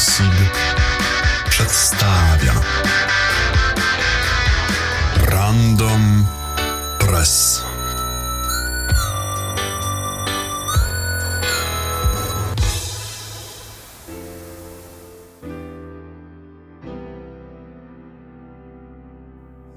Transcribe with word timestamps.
SID 0.00 0.50
przedstawia 1.50 2.54
Random 5.16 6.26
Press. 6.98 7.64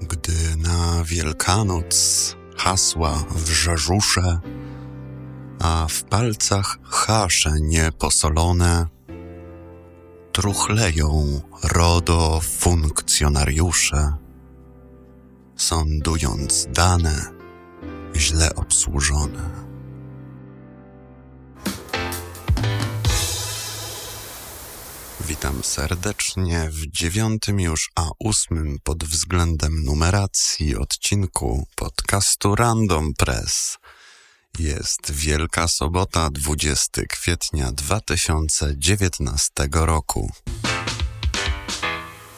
Gdy 0.00 0.56
na 0.56 1.04
Wielkanoc 1.04 2.36
hasła 2.56 3.24
w 3.30 3.50
rzeżusze, 3.50 4.38
a 5.60 5.86
w 5.90 6.02
palcach 6.02 6.78
hasze 6.84 7.52
nieposolone, 7.60 8.93
truchleją 10.34 11.40
RODO 11.62 12.40
funkcjonariusze, 12.40 14.16
sądując 15.56 16.66
dane 16.70 17.32
źle 18.16 18.54
obsłużone. 18.54 19.50
Witam 25.20 25.64
serdecznie 25.64 26.70
w 26.70 26.86
dziewiątym 26.86 27.60
już, 27.60 27.90
a 27.96 28.08
ósmym 28.18 28.78
pod 28.84 29.04
względem 29.04 29.84
numeracji 29.84 30.76
odcinku 30.76 31.66
podcastu 31.76 32.54
Random 32.54 33.14
Press. 33.14 33.78
Jest 34.58 35.12
Wielka 35.12 35.68
Sobota, 35.68 36.30
20 36.30 37.02
kwietnia 37.08 37.72
2019 37.72 39.50
roku. 39.72 40.32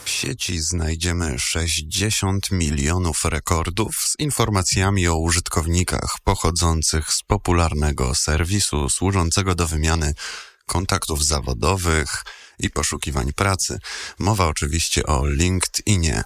W 0.05 0.11
sieci 0.11 0.61
znajdziemy 0.61 1.39
60 1.39 2.50
milionów 2.50 3.25
rekordów 3.25 3.97
z 3.97 4.14
informacjami 4.19 5.09
o 5.09 5.17
użytkownikach 5.17 6.17
pochodzących 6.25 7.12
z 7.12 7.22
popularnego 7.22 8.14
serwisu 8.14 8.91
służącego 8.91 9.55
do 9.55 9.67
wymiany 9.67 10.14
kontaktów 10.67 11.25
zawodowych 11.25 12.25
i 12.59 12.70
poszukiwań 12.70 13.33
pracy. 13.33 13.78
Mowa 14.19 14.47
oczywiście 14.47 15.06
o 15.06 15.27
LinkedInie. 15.27 16.25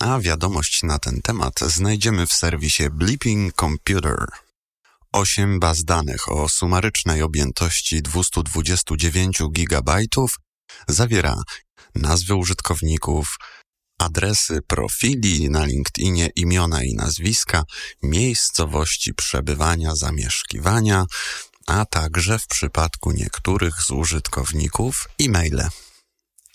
A 0.00 0.18
wiadomość 0.18 0.82
na 0.82 0.98
ten 0.98 1.22
temat 1.22 1.60
znajdziemy 1.60 2.26
w 2.26 2.32
serwisie 2.32 2.90
Bleeping 2.90 3.52
Computer. 3.60 4.26
8 5.16 5.60
baz 5.60 5.84
danych 5.84 6.28
o 6.32 6.48
sumarycznej 6.48 7.22
objętości 7.22 8.02
229 8.02 9.38
GB 9.50 9.96
zawiera 10.88 11.42
nazwy 11.94 12.34
użytkowników, 12.34 13.36
adresy 13.98 14.62
profili 14.66 15.50
na 15.50 15.64
LinkedInie, 15.64 16.30
imiona 16.36 16.84
i 16.84 16.94
nazwiska, 16.94 17.64
miejscowości 18.02 19.14
przebywania, 19.14 19.94
zamieszkiwania, 19.94 21.04
a 21.66 21.84
także 21.84 22.38
w 22.38 22.46
przypadku 22.46 23.12
niektórych 23.12 23.82
z 23.82 23.90
użytkowników 23.90 25.08
e-maile. 25.20 25.68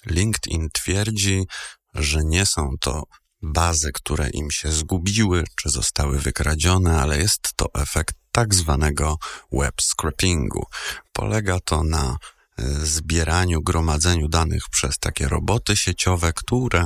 LinkedIn 0.05 0.69
twierdzi, 0.73 1.45
że 1.93 2.19
nie 2.23 2.45
są 2.45 2.69
to 2.79 3.03
bazy, 3.41 3.91
które 3.91 4.29
im 4.29 4.51
się 4.51 4.71
zgubiły 4.71 5.43
czy 5.55 5.69
zostały 5.69 6.19
wykradzione, 6.19 7.01
ale 7.01 7.17
jest 7.17 7.49
to 7.55 7.65
efekt 7.73 8.20
tak 8.31 8.55
zwanego 8.55 9.17
web 9.51 9.81
scrapingu. 9.81 10.65
Polega 11.13 11.59
to 11.59 11.83
na 11.83 12.17
y, 12.59 12.85
zbieraniu, 12.85 13.61
gromadzeniu 13.61 14.27
danych 14.27 14.69
przez 14.69 14.99
takie 14.99 15.27
roboty 15.27 15.77
sieciowe, 15.77 16.33
które 16.33 16.85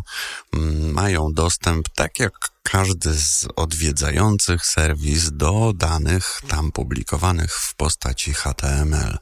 mm, 0.54 0.92
mają 0.94 1.34
dostęp, 1.34 1.90
tak 1.96 2.20
jak 2.20 2.34
każdy 2.64 3.14
z 3.14 3.48
odwiedzających 3.56 4.66
serwis, 4.66 5.30
do 5.32 5.74
danych 5.76 6.42
tam 6.48 6.72
publikowanych 6.72 7.54
w 7.54 7.76
postaci 7.76 8.34
HTML. 8.34 9.18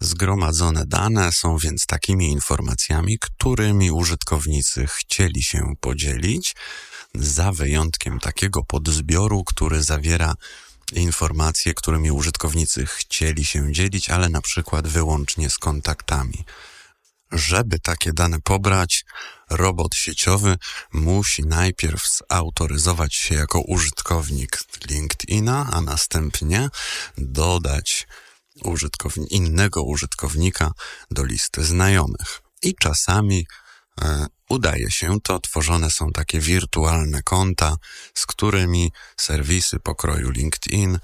Zgromadzone 0.00 0.86
dane 0.86 1.32
są 1.32 1.58
więc 1.58 1.86
takimi 1.86 2.28
informacjami, 2.30 3.18
którymi 3.18 3.90
użytkownicy 3.90 4.86
chcieli 4.86 5.42
się 5.42 5.72
podzielić, 5.80 6.54
za 7.14 7.52
wyjątkiem 7.52 8.20
takiego 8.20 8.64
podzbioru, 8.64 9.44
który 9.44 9.82
zawiera 9.82 10.34
informacje, 10.92 11.74
którymi 11.74 12.10
użytkownicy 12.10 12.86
chcieli 12.86 13.44
się 13.44 13.72
dzielić, 13.72 14.10
ale 14.10 14.28
na 14.28 14.40
przykład 14.40 14.88
wyłącznie 14.88 15.50
z 15.50 15.58
kontaktami. 15.58 16.44
Żeby 17.32 17.78
takie 17.78 18.12
dane 18.12 18.40
pobrać, 18.40 19.04
robot 19.50 19.94
sieciowy 19.94 20.56
musi 20.92 21.42
najpierw 21.42 22.18
zautoryzować 22.30 23.14
się 23.14 23.34
jako 23.34 23.60
użytkownik 23.60 24.58
LinkedIna, 24.90 25.70
a 25.72 25.80
następnie 25.80 26.68
dodać 27.18 28.06
użytkowni 28.62 29.34
innego 29.34 29.82
użytkownika 29.82 30.72
do 31.10 31.24
listy 31.24 31.64
znajomych. 31.64 32.42
I 32.62 32.74
czasami 32.74 33.46
e, 34.02 34.26
udaje 34.50 34.90
się 34.90 35.20
to, 35.20 35.40
tworzone 35.40 35.90
są 35.90 36.10
takie 36.10 36.40
wirtualne 36.40 37.22
konta, 37.22 37.76
z 38.14 38.26
którymi 38.26 38.92
serwisy 39.16 39.78
pokroju 39.80 40.30
LinkedIn 40.30 40.98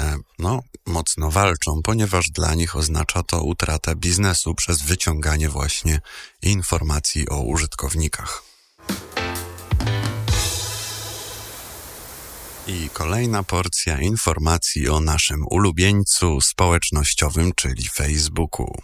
e, 0.00 0.16
no, 0.38 0.60
mocno 0.86 1.30
walczą, 1.30 1.82
ponieważ 1.82 2.30
dla 2.30 2.54
nich 2.54 2.76
oznacza 2.76 3.22
to 3.22 3.42
utratę 3.42 3.96
biznesu 3.96 4.54
przez 4.54 4.82
wyciąganie 4.82 5.48
właśnie 5.48 6.00
informacji 6.42 7.28
o 7.28 7.40
użytkownikach. 7.40 8.42
I 12.66 12.90
kolejna 12.92 13.42
porcja 13.42 14.00
informacji 14.00 14.88
o 14.88 15.00
naszym 15.00 15.46
ulubieńcu 15.50 16.40
społecznościowym, 16.40 17.52
czyli 17.56 17.88
Facebooku. 17.88 18.74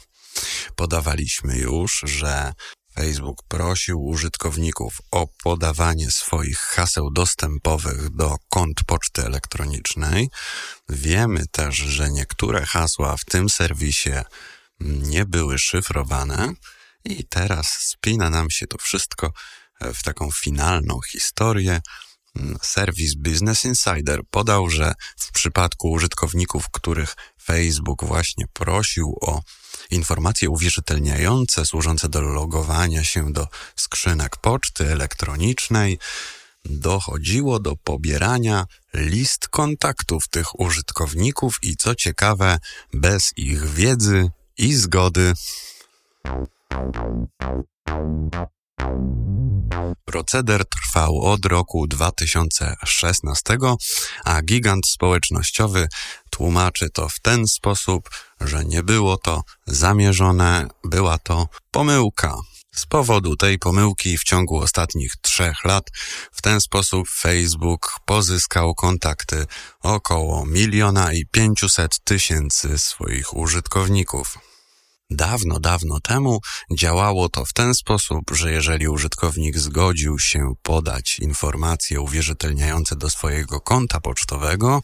Podawaliśmy 0.76 1.58
już, 1.58 2.02
że 2.04 2.52
Facebook 2.94 3.42
prosił 3.48 4.04
użytkowników 4.04 4.98
o 5.10 5.28
podawanie 5.42 6.10
swoich 6.10 6.58
haseł 6.58 7.10
dostępowych 7.10 8.10
do 8.10 8.36
kont 8.48 8.84
poczty 8.86 9.24
elektronicznej. 9.24 10.28
Wiemy 10.88 11.46
też, 11.46 11.76
że 11.76 12.10
niektóre 12.10 12.66
hasła 12.66 13.16
w 13.16 13.24
tym 13.24 13.48
serwisie 13.48 14.12
nie 14.80 15.24
były 15.24 15.58
szyfrowane 15.58 16.52
i 17.04 17.24
teraz 17.24 17.68
spina 17.68 18.30
nam 18.30 18.50
się 18.50 18.66
to 18.66 18.78
wszystko 18.78 19.32
w 19.80 20.02
taką 20.02 20.30
finalną 20.30 21.00
historię, 21.08 21.80
Serwis 22.62 23.14
Business 23.14 23.64
Insider 23.64 24.20
podał, 24.30 24.70
że 24.70 24.92
w 25.18 25.32
przypadku 25.32 25.90
użytkowników, 25.90 26.70
których 26.70 27.16
Facebook 27.42 28.04
właśnie 28.04 28.46
prosił 28.52 29.16
o 29.20 29.42
informacje 29.90 30.50
uwierzytelniające 30.50 31.66
służące 31.66 32.08
do 32.08 32.20
logowania 32.20 33.04
się 33.04 33.32
do 33.32 33.48
skrzynek 33.76 34.36
poczty 34.36 34.92
elektronicznej, 34.92 35.98
dochodziło 36.64 37.60
do 37.60 37.76
pobierania 37.76 38.64
list 38.94 39.48
kontaktów 39.48 40.28
tych 40.28 40.60
użytkowników 40.60 41.58
i 41.62 41.76
co 41.76 41.94
ciekawe, 41.94 42.58
bez 42.92 43.32
ich 43.36 43.64
wiedzy 43.64 44.30
i 44.58 44.74
zgody. 44.74 45.32
Proceder 50.04 50.64
trwał 50.68 51.20
od 51.22 51.46
roku 51.46 51.86
2016, 51.86 53.58
a 54.24 54.42
gigant 54.42 54.86
społecznościowy 54.86 55.88
tłumaczy 56.30 56.90
to 56.90 57.08
w 57.08 57.20
ten 57.20 57.46
sposób, 57.46 58.10
że 58.40 58.64
nie 58.64 58.82
było 58.82 59.16
to 59.16 59.42
zamierzone, 59.66 60.68
była 60.84 61.18
to 61.18 61.48
pomyłka. 61.70 62.34
Z 62.74 62.86
powodu 62.86 63.36
tej 63.36 63.58
pomyłki 63.58 64.18
w 64.18 64.24
ciągu 64.24 64.58
ostatnich 64.58 65.12
trzech 65.22 65.64
lat 65.64 65.90
w 66.32 66.42
ten 66.42 66.60
sposób 66.60 67.08
Facebook 67.08 68.00
pozyskał 68.04 68.74
kontakty 68.74 69.46
około 69.82 70.46
miliona 70.46 71.12
i 71.12 71.26
pięciuset 71.26 72.04
tysięcy 72.04 72.78
swoich 72.78 73.36
użytkowników. 73.36 74.38
Dawno, 75.10 75.60
dawno 75.60 76.00
temu 76.00 76.40
działało 76.72 77.28
to 77.28 77.44
w 77.44 77.52
ten 77.52 77.74
sposób, 77.74 78.30
że 78.32 78.52
jeżeli 78.52 78.88
użytkownik 78.88 79.58
zgodził 79.58 80.18
się 80.18 80.54
podać 80.62 81.18
informacje 81.18 82.00
uwierzytelniające 82.00 82.96
do 82.96 83.10
swojego 83.10 83.60
konta 83.60 84.00
pocztowego, 84.00 84.82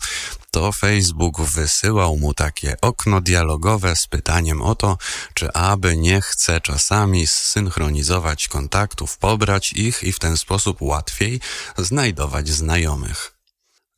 to 0.50 0.72
Facebook 0.72 1.40
wysyłał 1.40 2.16
mu 2.16 2.34
takie 2.34 2.74
okno 2.80 3.20
dialogowe 3.20 3.96
z 3.96 4.06
pytaniem 4.06 4.62
o 4.62 4.74
to, 4.74 4.98
czy 5.34 5.52
aby 5.52 5.96
nie 5.96 6.20
chce 6.20 6.60
czasami 6.60 7.26
zsynchronizować 7.26 8.48
kontaktów, 8.48 9.18
pobrać 9.18 9.72
ich 9.72 10.02
i 10.02 10.12
w 10.12 10.18
ten 10.18 10.36
sposób 10.36 10.82
łatwiej 10.82 11.40
znajdować 11.78 12.48
znajomych. 12.48 13.29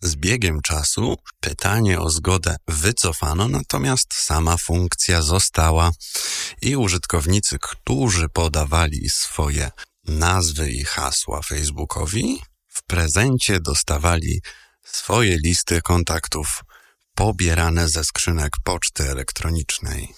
Z 0.03 0.17
biegiem 0.17 0.63
czasu 0.63 1.17
pytanie 1.41 2.01
o 2.01 2.11
zgodę 2.11 2.57
wycofano, 2.69 3.49
natomiast 3.49 4.15
sama 4.15 4.57
funkcja 4.57 5.23
została 5.23 5.91
i 6.63 6.77
użytkownicy, 6.77 7.59
którzy 7.61 8.29
podawali 8.29 9.09
swoje 9.11 9.71
nazwy 10.05 10.71
i 10.71 10.85
hasła 10.85 11.43
Facebookowi, 11.43 12.43
w 12.69 12.83
prezencie 12.83 13.61
dostawali 13.61 14.43
swoje 14.85 15.39
listy 15.45 15.83
kontaktów 15.83 16.63
pobierane 17.15 17.89
ze 17.89 18.05
skrzynek 18.05 18.53
poczty 18.65 19.11
elektronicznej. 19.11 20.15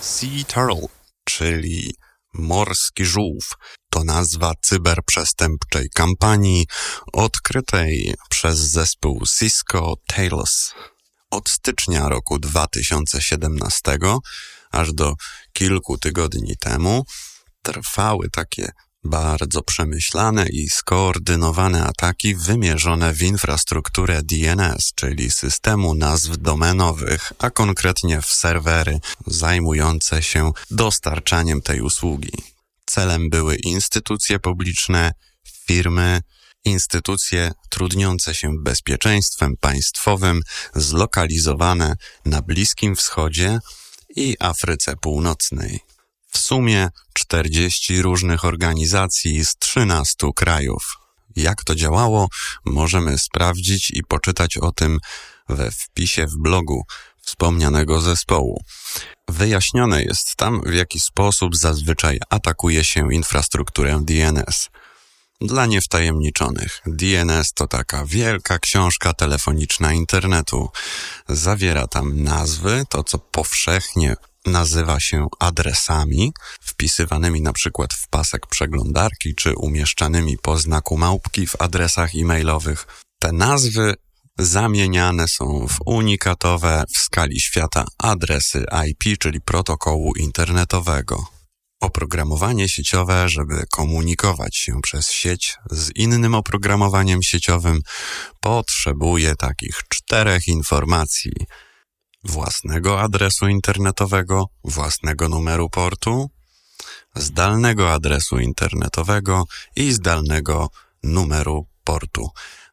Sea 0.00 0.44
Turtle, 0.44 0.88
czyli 1.24 1.94
morski 2.34 3.04
żółw, 3.04 3.54
nazwa 4.04 4.52
cyberprzestępczej 4.62 5.88
kampanii 5.94 6.66
odkrytej 7.12 8.14
przez 8.30 8.58
zespół 8.58 9.22
Cisco 9.38 9.94
Tails. 10.06 10.74
Od 11.30 11.48
stycznia 11.48 12.08
roku 12.08 12.38
2017 12.38 13.98
aż 14.70 14.92
do 14.92 15.14
kilku 15.52 15.98
tygodni 15.98 16.56
temu 16.56 17.04
trwały 17.62 18.30
takie 18.30 18.72
bardzo 19.04 19.62
przemyślane 19.62 20.46
i 20.48 20.70
skoordynowane 20.70 21.84
ataki 21.84 22.34
wymierzone 22.34 23.14
w 23.14 23.22
infrastrukturę 23.22 24.22
DNS, 24.22 24.92
czyli 24.94 25.30
systemu 25.30 25.94
nazw 25.94 26.36
domenowych, 26.36 27.32
a 27.38 27.50
konkretnie 27.50 28.22
w 28.22 28.26
serwery 28.26 29.00
zajmujące 29.26 30.22
się 30.22 30.52
dostarczaniem 30.70 31.62
tej 31.62 31.80
usługi. 31.80 32.51
Celem 32.86 33.30
były 33.30 33.56
instytucje 33.56 34.38
publiczne, 34.38 35.12
firmy, 35.66 36.20
instytucje 36.64 37.52
trudniące 37.68 38.34
się 38.34 38.52
bezpieczeństwem 38.62 39.54
państwowym, 39.60 40.40
zlokalizowane 40.74 41.94
na 42.24 42.42
Bliskim 42.42 42.96
Wschodzie 42.96 43.58
i 44.16 44.36
Afryce 44.40 44.96
Północnej. 44.96 45.80
W 46.28 46.38
sumie 46.38 46.88
40 47.14 48.02
różnych 48.02 48.44
organizacji 48.44 49.44
z 49.44 49.56
13 49.58 50.26
krajów. 50.36 50.96
Jak 51.36 51.64
to 51.64 51.74
działało, 51.74 52.28
możemy 52.64 53.18
sprawdzić 53.18 53.90
i 53.90 54.02
poczytać 54.04 54.56
o 54.56 54.72
tym 54.72 54.98
we 55.48 55.70
wpisie 55.70 56.26
w 56.26 56.36
blogu 56.36 56.82
wspomnianego 57.22 58.00
zespołu. 58.00 58.62
Wyjaśnione 59.28 60.02
jest 60.02 60.36
tam, 60.36 60.60
w 60.66 60.74
jaki 60.74 61.00
sposób 61.00 61.56
zazwyczaj 61.56 62.20
atakuje 62.30 62.84
się 62.84 63.14
infrastrukturę 63.14 64.00
DNS. 64.04 64.68
Dla 65.40 65.66
niewtajemniczonych, 65.66 66.80
DNS 66.86 67.52
to 67.52 67.66
taka 67.66 68.04
wielka 68.06 68.58
książka 68.58 69.12
telefoniczna 69.12 69.92
internetu. 69.92 70.68
Zawiera 71.28 71.86
tam 71.86 72.22
nazwy, 72.22 72.84
to 72.88 73.04
co 73.04 73.18
powszechnie 73.18 74.16
nazywa 74.46 75.00
się 75.00 75.26
adresami, 75.38 76.32
wpisywanymi 76.60 77.42
na 77.42 77.52
przykład 77.52 77.94
w 77.94 78.08
pasek 78.08 78.46
przeglądarki 78.46 79.34
czy 79.34 79.54
umieszczanymi 79.56 80.38
po 80.38 80.58
znaku 80.58 80.98
małpki 80.98 81.46
w 81.46 81.62
adresach 81.62 82.10
e-mailowych. 82.14 82.86
Te 83.18 83.32
nazwy 83.32 83.94
zamieniane 84.38 85.28
są 85.28 85.66
w 85.68 85.78
unikatowe 85.86 86.84
w 86.94 86.98
skali 86.98 87.40
świata 87.40 87.84
adresy 87.98 88.64
IP, 88.88 89.18
czyli 89.18 89.40
protokołu 89.40 90.12
internetowego. 90.16 91.26
Oprogramowanie 91.80 92.68
sieciowe, 92.68 93.28
żeby 93.28 93.64
komunikować 93.70 94.56
się 94.56 94.80
przez 94.82 95.10
sieć 95.10 95.56
z 95.70 95.90
innym 95.96 96.34
oprogramowaniem 96.34 97.22
sieciowym, 97.22 97.80
potrzebuje 98.40 99.36
takich 99.36 99.80
czterech 99.88 100.48
informacji: 100.48 101.32
własnego 102.24 103.00
adresu 103.00 103.48
internetowego, 103.48 104.46
własnego 104.64 105.28
numeru 105.28 105.70
portu, 105.70 106.30
zdalnego 107.16 107.92
adresu 107.92 108.38
internetowego 108.38 109.44
i 109.76 109.92
zdalnego 109.92 110.68
numeru 111.02 111.66
portu. 111.84 112.28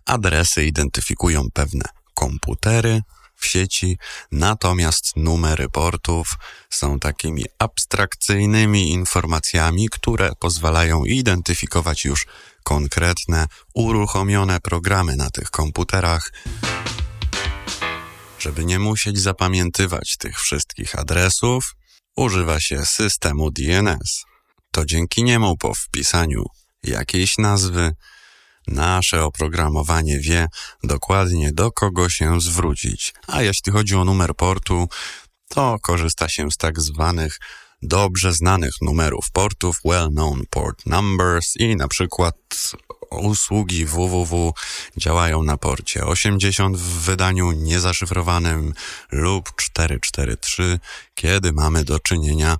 Adresy 0.09 0.65
identyfikują 0.65 1.51
pewne 1.53 1.85
komputery 2.13 3.01
w 3.35 3.45
sieci, 3.45 3.97
natomiast 4.31 5.15
numery 5.15 5.69
portów 5.69 6.37
są 6.69 6.99
takimi 6.99 7.45
abstrakcyjnymi 7.59 8.91
informacjami, 8.91 9.89
które 9.89 10.31
pozwalają 10.39 11.05
identyfikować 11.05 12.05
już 12.05 12.27
konkretne, 12.63 13.47
uruchomione 13.73 14.59
programy 14.59 15.15
na 15.15 15.29
tych 15.29 15.51
komputerach. 15.51 16.31
Żeby 18.39 18.65
nie 18.65 18.79
musieć 18.79 19.19
zapamiętywać 19.19 20.17
tych 20.17 20.39
wszystkich 20.39 20.99
adresów, 20.99 21.75
używa 22.15 22.59
się 22.59 22.85
systemu 22.85 23.51
DNS. 23.51 24.25
To 24.71 24.85
dzięki 24.85 25.23
niemu 25.23 25.57
po 25.57 25.73
wpisaniu 25.73 26.45
jakiejś 26.83 27.37
nazwy 27.37 27.95
nasze 28.71 29.23
oprogramowanie 29.23 30.19
wie 30.19 30.47
dokładnie 30.83 31.51
do 31.51 31.71
kogo 31.71 32.09
się 32.09 32.41
zwrócić. 32.41 33.13
A 33.27 33.41
jeśli 33.41 33.71
chodzi 33.71 33.95
o 33.95 34.05
numer 34.05 34.35
portu, 34.35 34.87
to 35.47 35.79
korzysta 35.81 36.29
się 36.29 36.51
z 36.51 36.57
tak 36.57 36.81
zwanych 36.81 37.39
dobrze 37.81 38.33
znanych 38.33 38.73
numerów 38.81 39.31
portów, 39.31 39.77
well-known 39.85 40.41
port 40.49 40.85
numbers 40.85 41.55
i 41.57 41.75
na 41.75 41.87
przykład 41.87 42.35
usługi 43.09 43.85
www 43.85 44.53
działają 44.97 45.43
na 45.43 45.57
porcie 45.57 46.05
80 46.05 46.77
w 46.77 47.05
wydaniu 47.05 47.51
niezaszyfrowanym 47.51 48.73
lub 49.11 49.55
443, 49.55 50.79
kiedy 51.15 51.53
mamy 51.53 51.83
do 51.83 51.99
czynienia 51.99 52.57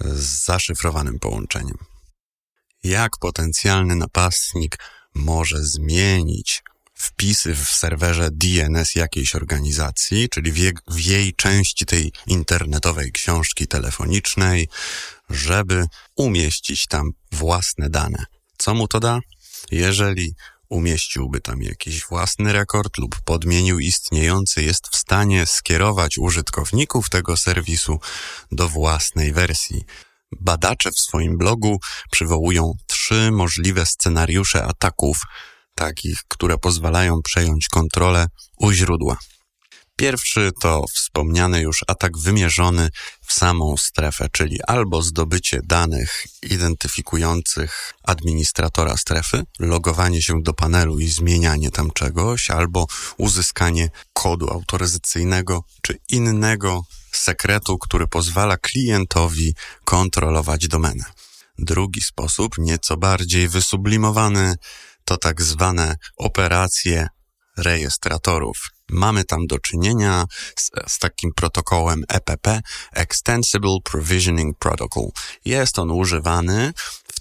z 0.00 0.44
zaszyfrowanym 0.44 1.18
połączeniem. 1.18 1.78
Jak 2.82 3.18
potencjalny 3.18 3.96
napastnik 3.96 4.78
może 5.16 5.64
zmienić 5.64 6.62
wpisy 6.94 7.54
w 7.54 7.68
serwerze 7.68 8.28
DNS 8.32 8.94
jakiejś 8.94 9.34
organizacji, 9.34 10.28
czyli 10.28 10.52
w, 10.52 10.56
jej, 10.56 10.72
w 10.86 11.00
jej 11.00 11.34
części 11.34 11.86
tej 11.86 12.12
internetowej 12.26 13.12
książki 13.12 13.66
telefonicznej, 13.66 14.68
żeby 15.30 15.86
umieścić 16.16 16.86
tam 16.86 17.10
własne 17.32 17.90
dane. 17.90 18.24
Co 18.58 18.74
mu 18.74 18.88
to 18.88 19.00
da? 19.00 19.20
Jeżeli 19.70 20.34
umieściłby 20.68 21.40
tam 21.40 21.62
jakiś 21.62 22.04
własny 22.04 22.52
rekord 22.52 22.98
lub 22.98 23.20
podmienił 23.20 23.78
istniejący, 23.78 24.62
jest 24.62 24.88
w 24.88 24.96
stanie 24.96 25.46
skierować 25.46 26.18
użytkowników 26.18 27.10
tego 27.10 27.36
serwisu 27.36 27.98
do 28.52 28.68
własnej 28.68 29.32
wersji. 29.32 29.84
Badacze 30.40 30.90
w 30.90 30.98
swoim 30.98 31.38
blogu 31.38 31.80
przywołują 32.10 32.72
trzy 33.06 33.30
możliwe 33.30 33.86
scenariusze 33.86 34.64
ataków, 34.64 35.20
takich, 35.74 36.22
które 36.28 36.58
pozwalają 36.58 37.22
przejąć 37.22 37.68
kontrolę 37.68 38.26
u 38.56 38.72
źródła. 38.72 39.16
Pierwszy 39.96 40.50
to 40.60 40.84
wspomniany 40.94 41.60
już 41.60 41.84
atak 41.86 42.18
wymierzony 42.18 42.90
w 43.26 43.32
samą 43.32 43.76
strefę, 43.76 44.28
czyli 44.32 44.58
albo 44.66 45.02
zdobycie 45.02 45.60
danych 45.64 46.26
identyfikujących 46.42 47.92
administratora 48.02 48.96
strefy, 48.96 49.42
logowanie 49.58 50.22
się 50.22 50.42
do 50.42 50.52
panelu 50.54 50.98
i 50.98 51.08
zmienianie 51.08 51.70
tam 51.70 51.90
czegoś, 51.90 52.50
albo 52.50 52.86
uzyskanie 53.16 53.90
kodu 54.12 54.50
autoryzacyjnego 54.50 55.64
czy 55.82 55.98
innego 56.10 56.82
sekretu, 57.12 57.78
który 57.78 58.06
pozwala 58.06 58.56
klientowi 58.56 59.54
kontrolować 59.84 60.68
domenę. 60.68 61.04
Drugi 61.58 62.00
sposób, 62.00 62.58
nieco 62.58 62.96
bardziej 62.96 63.48
wysublimowany, 63.48 64.54
to 65.04 65.16
tak 65.16 65.42
zwane 65.42 65.96
operacje 66.16 67.08
rejestratorów. 67.56 68.56
Mamy 68.90 69.24
tam 69.24 69.46
do 69.46 69.58
czynienia 69.58 70.24
z, 70.56 70.70
z, 70.86 70.98
takim 70.98 71.30
protokołem 71.36 72.04
EPP, 72.08 72.60
Extensible 72.92 73.76
Provisioning 73.84 74.58
Protocol. 74.58 75.08
Jest 75.44 75.78
on 75.78 75.90
używany 75.90 76.72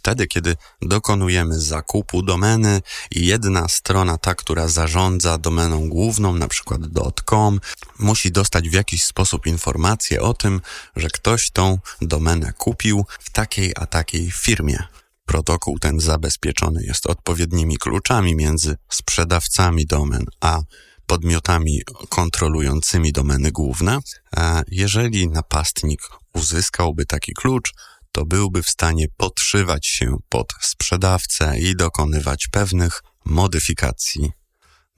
wtedy, 0.06 0.28
kiedy 0.28 0.56
dokonujemy 0.82 1.60
zakupu 1.60 2.22
domeny 2.22 2.82
i 3.12 3.26
jedna 3.26 3.68
strona, 3.68 4.18
ta, 4.18 4.36
która 4.36 4.68
zarządza 4.68 5.38
domeną 5.38 5.90
główną, 5.90 6.34
na 6.34 6.48
przykład 6.48 6.82
.com, 7.26 7.60
musi 8.00 8.32
dostać 8.32 8.70
w 8.70 8.74
jakiś 8.74 9.04
sposób 9.04 9.46
informację 9.46 10.22
o 10.22 10.34
tym, 10.34 10.62
że 10.96 11.08
ktoś 11.08 11.52
tą 11.52 11.80
domenę 12.02 12.54
kupił 12.58 13.06
w 13.20 13.30
takiej 13.30 13.74
a 13.76 13.86
takiej 13.86 14.32
firmie. 14.32 14.84
Protokół 15.26 15.80
ten 15.80 16.00
zabezpieczony 16.00 16.84
jest 16.84 17.08
odpowiednimi 17.08 17.78
kluczami 17.78 18.36
między 18.36 18.78
sprzedawcami 18.90 19.86
domen 19.86 20.26
a 20.42 20.62
podmiotami 21.08 21.82
kontrolującymi 22.10 23.12
domeny 23.12 23.52
główne. 23.52 24.00
A 24.36 24.64
jeżeli 24.68 25.30
napastnik 25.30 26.02
uzyskałby 26.34 27.06
taki 27.06 27.34
klucz, 27.34 27.74
to 28.16 28.26
byłby 28.26 28.64
w 28.64 28.70
stanie 28.70 29.06
podszywać 29.18 29.88
się 29.88 30.18
pod 30.30 30.54
sprzedawcę 30.62 31.60
i 31.60 31.76
dokonywać 31.76 32.48
pewnych 32.52 33.02
modyfikacji. 33.26 34.32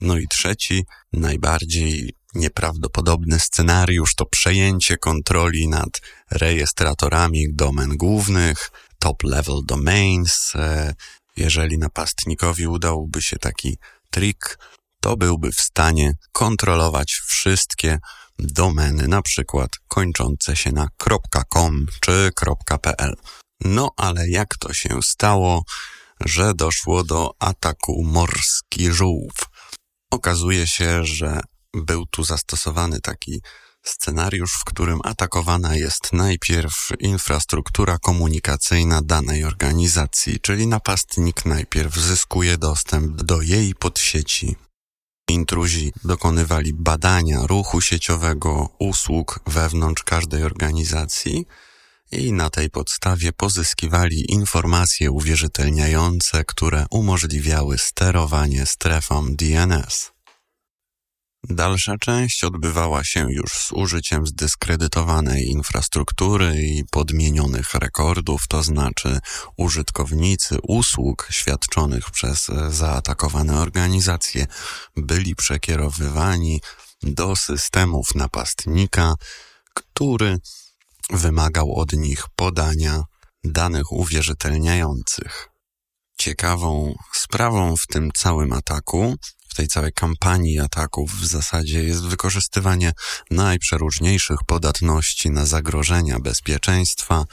No 0.02 0.18
i 0.18 0.28
trzeci, 0.28 0.86
najbardziej 1.14 2.14
Nieprawdopodobny 2.36 3.40
scenariusz 3.40 4.16
to 4.16 4.26
przejęcie 4.26 4.98
kontroli 4.98 5.68
nad 5.68 5.90
rejestratorami 6.32 7.46
domen 7.54 7.98
głównych, 7.98 8.72
top 9.00 9.24
level 9.24 9.62
domains. 9.66 10.56
E, 10.56 10.94
jeżeli 11.38 11.78
napastnikowi 11.78 12.68
udałby 12.68 13.22
się 13.22 13.38
taki 13.38 13.78
trik, 14.12 14.60
to 15.02 15.18
byłby 15.18 15.52
w 15.52 15.62
stanie 15.62 16.14
kontrolować 16.32 17.22
wszystkie 17.26 18.00
domeny, 18.39 19.08
na 19.08 19.22
przykład 19.22 19.70
kończące 19.88 20.56
się 20.56 20.72
na 20.72 20.88
.com 21.53 21.86
czy 22.01 22.32
.pl. 22.82 23.15
No 23.62 23.91
ale 23.98 24.29
jak 24.29 24.58
to 24.58 24.74
się 24.74 25.00
stało, 25.03 25.63
że 26.25 26.53
doszło 26.53 27.03
do 27.03 27.32
ataku 27.39 28.03
morski 28.03 28.91
żółw? 28.91 29.36
Okazuje 30.12 30.67
się, 30.67 31.06
że 31.06 31.39
był 31.74 32.06
tu 32.06 32.24
zastosowany 32.24 33.01
taki 33.01 33.41
scenariusz, 33.84 34.53
w 34.53 34.63
którym 34.63 35.00
atakowana 35.03 35.75
jest 35.75 36.13
najpierw 36.13 36.74
infrastruktura 37.00 37.98
komunikacyjna 37.98 39.01
danej 39.01 39.44
organizacji, 39.44 40.39
czyli 40.39 40.67
napastnik 40.67 41.46
najpierw 41.46 41.96
zyskuje 41.96 42.58
dostęp 42.58 43.22
do 43.22 43.41
jej 43.41 43.75
podsieci. 43.75 44.67
Intruzi 45.29 45.93
dokonywali 46.03 46.74
badania 46.74 47.39
ruchu 47.48 47.81
sieciowego, 47.81 48.69
usług 48.79 49.39
wewnątrz 49.48 50.03
każdej 50.03 50.43
organizacji 50.43 51.46
i 52.12 52.34
na 52.34 52.50
tej 52.50 52.69
podstawie 52.69 53.34
pozyskiwali 53.34 54.31
informacje 54.31 55.12
uwierzytelniające, 55.12 56.46
które 56.46 56.86
umożliwiały 56.91 57.77
sterowanie 57.77 58.65
strefą 58.65 59.36
DNS. 59.36 60.17
Dalsza 61.50 61.98
część 61.98 62.44
odbywała 62.44 63.04
się 63.04 63.27
już 63.30 63.51
z 63.51 63.72
użyciem 63.72 64.27
zdyskredytowanej 64.27 65.48
infrastruktury 65.48 66.56
i 66.62 66.84
podmienionych 66.92 67.74
rekordów, 67.74 68.48
to 68.48 68.63
znaczy 68.63 69.20
użytkownicy 69.58 70.58
usług 70.63 71.27
świadczonych 71.32 72.12
przez 72.12 72.48
zaatakowane 72.70 73.60
organizacje 73.60 74.48
byli 74.96 75.36
przekierowywani 75.36 76.62
do 77.04 77.36
systemów 77.36 78.16
napastnika, 78.16 79.16
który 79.74 80.38
wymagał 81.10 81.75
od 81.75 81.94
nich 81.94 82.25
podania 82.36 83.04
danych 83.44 83.92
uwierzytelniających. 83.92 85.50
Ciekawą 86.18 86.96
sprawą 87.13 87.77
w 87.77 87.88
tym 87.88 88.12
całym 88.12 88.54
ataku 88.54 89.16
tej 89.58 89.68
całej 89.68 89.94
kampanii 89.94 90.60
ataków 90.60 91.12
w 91.12 91.26
zasadzie 91.26 91.84
jest 91.84 92.06
wykorzystywanie 92.06 92.92
najprzeróżniejszych 93.32 94.40
podatności 94.48 95.30
na 95.30 95.46
zagrożenia 95.46 96.20
bezpieczeństwa, 96.20 97.26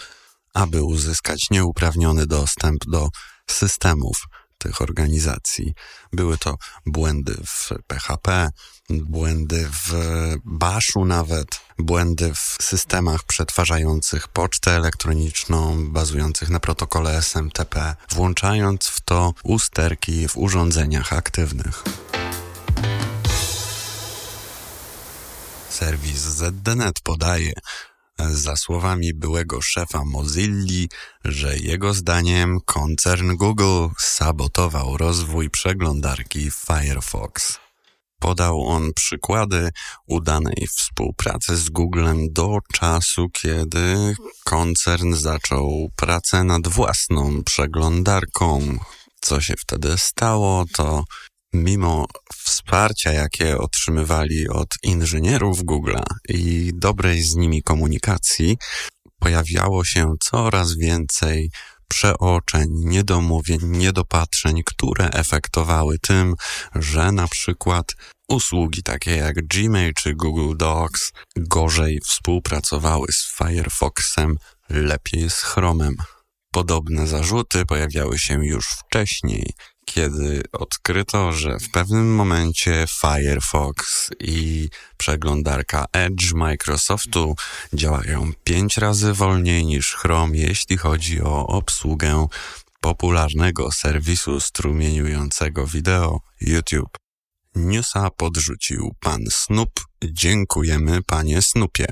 aby 0.55 0.83
uzyskać 0.83 1.51
nieuprawniony 1.51 2.27
dostęp 2.27 2.85
do 2.87 3.09
systemów 3.51 4.27
tych 4.59 4.81
organizacji. 4.83 5.75
Były 6.13 6.39
to 6.39 6.57
błędy 6.87 7.37
w 7.47 7.71
PHP, 7.87 8.51
błędy 8.91 9.69
w 9.87 9.93
Bashu 10.45 11.05
nawet, 11.05 11.61
błędy 11.79 12.35
w 12.35 12.57
systemach 12.63 13.25
przetwarzających 13.25 14.29
pocztę 14.29 14.71
elektroniczną, 14.71 15.89
bazujących 15.93 16.51
na 16.51 16.61
protokole 16.61 17.17
SMTP, 17.17 17.97
włączając 18.11 18.87
w 18.87 19.01
to 19.01 19.35
usterki 19.43 20.29
w 20.29 20.37
urządzeniach 20.37 21.13
aktywnych. 21.13 21.85
Serwis 25.75 26.19
ZDNet 26.19 27.01
podaje, 27.01 27.53
za 28.19 28.57
słowami 28.57 29.15
byłego 29.15 29.63
szefa 29.63 30.05
Mozilli, 30.05 30.89
że 31.25 31.59
jego 31.59 31.95
zdaniem 31.95 32.59
koncern 32.65 33.37
Google 33.37 33.87
sabotował 33.99 34.97
rozwój 34.97 35.51
przeglądarki 35.51 36.51
Firefox. 36.51 37.59
Podał 38.19 38.67
on 38.67 38.93
przykłady 38.93 39.71
udanej 40.07 40.67
współpracy 40.77 41.57
z 41.57 41.71
Googlem 41.71 42.33
do 42.33 42.59
czasu, 42.73 43.29
kiedy 43.33 44.17
koncern 44.45 45.15
zaczął 45.15 45.89
pracę 45.97 46.45
nad 46.45 46.69
własną 46.69 47.45
przeglądarką. 47.45 48.79
Co 49.21 49.41
się 49.41 49.55
wtedy 49.59 49.99
stało, 49.99 50.65
to 50.73 51.05
mimo 51.55 52.07
wsparcia, 52.35 53.13
jakie 53.13 53.59
otrzymywali 53.59 54.49
od 54.49 54.69
inżynierów 54.83 55.65
Google'a 55.65 56.05
i 56.29 56.73
dobrej 56.75 57.23
z 57.23 57.35
nimi 57.35 57.63
komunikacji, 57.63 58.57
pojawiało 59.19 59.85
się 59.85 60.15
coraz 60.21 60.77
więcej 60.77 61.51
przeoczeń, 61.89 62.67
niedomówień, 62.71 63.59
niedopatrzeń, 63.63 64.63
które 64.67 65.11
efektowały 65.11 65.99
tym, 65.99 66.35
że 66.75 67.13
na 67.13 67.29
przykład 67.29 67.93
usługi 68.29 68.83
takie 68.83 69.17
jak 69.17 69.35
Gmail 69.35 69.93
czy 69.95 70.15
Google 70.15 70.57
Docs 70.57 71.13
gorzej 71.37 72.01
współpracowały 72.05 73.07
z 73.13 73.37
Firefoxem, 73.37 74.37
lepiej 74.69 75.31
z 75.31 75.35
Chromem. 75.35 75.95
Podobne 76.53 77.07
zarzuty 77.07 77.67
pojawiały 77.67 78.19
się 78.19 78.47
już 78.47 78.67
wcześniej, 78.67 79.51
kiedy 79.85 80.43
odkryto, 80.53 81.33
że 81.33 81.59
w 81.59 81.71
pewnym 81.71 82.15
momencie 82.15 82.85
Firefox 83.01 84.11
i 84.21 84.69
przeglądarka 84.97 85.87
Edge 85.93 86.33
Microsoftu 86.33 87.35
działają 87.73 88.33
pięć 88.45 88.77
razy 88.77 89.13
wolniej 89.13 89.65
niż 89.65 89.95
Chrome, 89.95 90.37
jeśli 90.37 90.77
chodzi 90.77 91.23
o 91.23 91.47
obsługę 91.47 92.27
popularnego 92.81 93.73
serwisu 93.73 94.41
strumieniującego 94.41 95.67
wideo 95.67 96.21
YouTube. 96.41 96.99
Newsa 97.55 98.11
podrzucił 98.11 98.95
pan 99.01 99.21
Snoop. 99.31 99.71
Dziękujemy, 100.05 101.03
panie 101.03 101.43
Snoopie. 101.43 101.87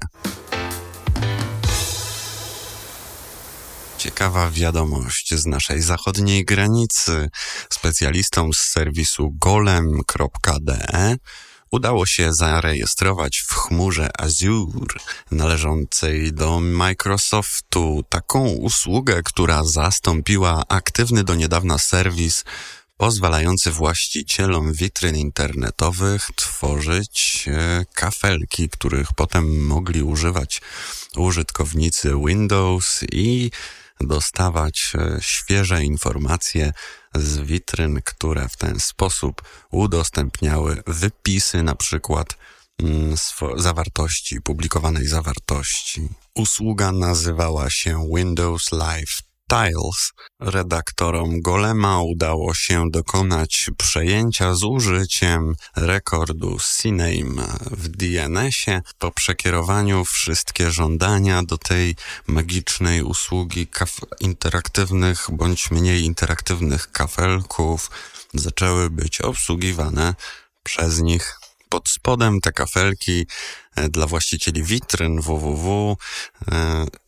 Ciekawa 4.02 4.50
wiadomość 4.50 5.34
z 5.34 5.46
naszej 5.46 5.82
zachodniej 5.82 6.44
granicy. 6.44 7.30
Specjalistom 7.70 8.52
z 8.54 8.58
serwisu 8.58 9.30
golem.de 9.30 11.16
udało 11.70 12.06
się 12.06 12.32
zarejestrować 12.34 13.38
w 13.38 13.54
chmurze 13.54 14.10
Azure 14.18 15.00
należącej 15.30 16.32
do 16.32 16.60
Microsoftu 16.60 18.04
taką 18.08 18.48
usługę, 18.48 19.22
która 19.24 19.64
zastąpiła 19.64 20.64
aktywny 20.68 21.24
do 21.24 21.34
niedawna 21.34 21.78
serwis 21.78 22.44
pozwalający 22.96 23.70
właścicielom 23.70 24.72
witryn 24.72 25.16
internetowych 25.16 26.30
tworzyć 26.36 27.44
e, 27.48 27.84
kafelki, 27.94 28.68
których 28.68 29.08
potem 29.16 29.66
mogli 29.66 30.02
używać 30.02 30.60
użytkownicy 31.16 32.12
Windows 32.26 33.00
i 33.12 33.50
dostawać 34.06 34.92
e, 34.94 35.18
świeże 35.20 35.84
informacje 35.84 36.72
z 37.14 37.38
witryn, 37.38 38.02
które 38.04 38.48
w 38.48 38.56
ten 38.56 38.80
sposób 38.80 39.42
udostępniały 39.70 40.82
wypisy 40.86 41.62
na 41.62 41.74
przykład 41.74 42.36
mm, 42.78 43.14
zawartości, 43.56 44.40
publikowanej 44.40 45.06
zawartości. 45.06 46.08
Usługa 46.34 46.92
nazywała 46.92 47.70
się 47.70 48.08
Windows 48.16 48.72
Live 48.72 49.31
Tiles 49.52 50.12
redaktorom 50.40 51.40
Golema 51.40 52.02
udało 52.02 52.54
się 52.54 52.90
dokonać 52.90 53.70
przejęcia 53.76 54.54
z 54.54 54.64
użyciem 54.64 55.54
rekordu 55.76 56.58
CNAME 56.58 57.46
w 57.70 57.88
DNS-ie. 57.88 58.82
Po 58.98 59.10
przekierowaniu 59.10 60.04
wszystkie 60.04 60.70
żądania 60.70 61.42
do 61.42 61.58
tej 61.58 61.96
magicznej 62.26 63.02
usługi 63.02 63.66
interaktywnych 64.20 65.26
bądź 65.32 65.70
mniej 65.70 66.02
interaktywnych 66.02 66.92
kafelków 66.92 67.90
zaczęły 68.34 68.90
być 68.90 69.20
obsługiwane 69.20 70.14
przez 70.62 71.00
nich 71.00 71.38
pod 71.68 71.88
spodem 71.88 72.40
te 72.40 72.52
kafelki 72.52 73.26
e, 73.76 73.88
dla 73.88 74.06
właścicieli 74.06 74.62
witryn 74.62 75.20
www. 75.20 75.96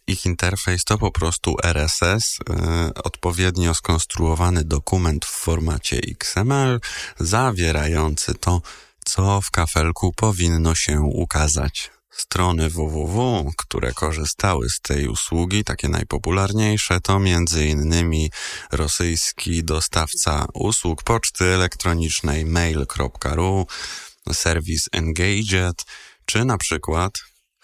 Ich 0.07 0.27
interfejs 0.27 0.85
to 0.85 0.99
po 0.99 1.11
prostu 1.11 1.57
RSS, 1.63 2.39
e, 2.51 2.91
odpowiednio 2.95 3.75
skonstruowany 3.75 4.65
dokument 4.65 5.25
w 5.25 5.31
formacie 5.31 6.01
XML, 6.21 6.81
zawierający 7.21 8.35
to, 8.35 8.63
co 9.05 9.41
w 9.41 9.51
kafelku 9.51 10.13
powinno 10.17 10.75
się 10.75 11.01
ukazać. 11.01 11.91
Strony 12.11 12.71
www, 12.71 13.51
które 13.57 13.93
korzystały 13.93 14.71
z 14.71 14.81
tej 14.81 15.09
usługi, 15.09 15.65
takie 15.65 15.89
najpopularniejsze, 15.89 17.01
to 17.01 17.17
m.in. 17.17 18.29
rosyjski 18.73 19.65
dostawca 19.65 20.47
usług 20.55 21.03
poczty 21.03 21.45
elektronicznej 21.45 22.45
mail.ru, 22.47 23.67
serwis 24.33 24.89
Engaged, 24.93 25.85
czy 26.25 26.45
na 26.45 26.59
przykład 26.59 27.13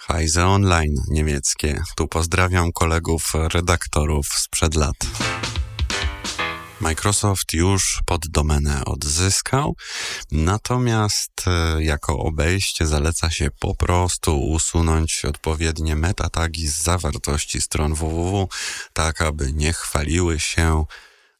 Heise 0.07 0.47
Online 0.47 0.95
niemieckie. 1.09 1.83
Tu 1.97 2.09
pozdrawiam 2.09 2.73
kolegów 2.73 3.33
redaktorów 3.35 4.27
sprzed 4.27 4.75
lat. 4.75 4.97
Microsoft 6.81 7.53
już 7.53 8.03
pod 8.07 8.29
domenę 8.29 8.85
odzyskał, 8.85 9.77
natomiast 10.33 11.33
e, 11.47 11.83
jako 11.85 12.19
obejście 12.19 12.87
zaleca 12.87 13.31
się 13.31 13.49
po 13.61 13.75
prostu 13.75 14.41
usunąć 14.41 15.25
odpowiednie 15.25 15.97
metatagi 15.97 16.69
z 16.69 16.83
zawartości 16.83 17.61
stron 17.61 17.95
www, 17.95 18.49
tak 18.93 19.23
aby 19.23 19.53
nie 19.53 19.73
chwaliły 19.73 20.41
się, 20.41 20.85